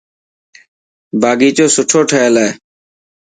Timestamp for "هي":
2.43-2.49